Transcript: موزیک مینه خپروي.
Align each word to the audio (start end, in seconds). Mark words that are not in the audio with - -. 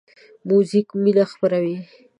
موزیک 0.47 0.87
مینه 1.03 1.25
خپروي. 1.31 1.77